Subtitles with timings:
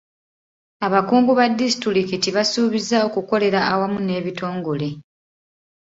[0.85, 4.89] Abakungu ba disitulikiti baasuubiza okukolera awamu n'ebitongole.